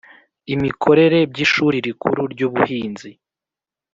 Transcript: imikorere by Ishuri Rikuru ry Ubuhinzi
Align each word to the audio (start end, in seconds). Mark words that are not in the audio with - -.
imikorere 0.53 1.19
by 1.31 1.39
Ishuri 1.45 1.77
Rikuru 1.85 2.21
ry 2.33 2.41
Ubuhinzi 2.47 3.09